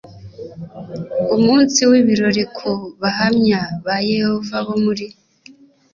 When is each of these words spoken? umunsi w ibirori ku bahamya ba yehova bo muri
umunsi 1.35 1.79
w 1.89 1.91
ibirori 1.99 2.43
ku 2.55 2.71
bahamya 3.01 3.61
ba 3.85 3.95
yehova 4.11 4.55
bo 4.65 4.75
muri 4.83 5.05